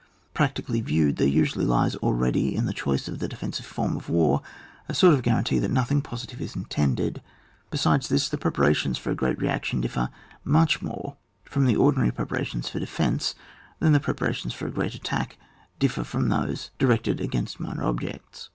[0.33, 4.09] Practi cally viewed, there usually lies already in the choice of the defensive form of
[4.09, 4.41] war
[4.89, 7.21] a sort of guarantee that nothing positive is intended;
[7.69, 10.09] besides this, the preparations for a great reaction differ
[10.43, 13.35] much more from the ordinary prepara tions for defence
[13.77, 15.37] than the preparations for a great attack
[15.77, 18.49] differ from those di rected against minor objects.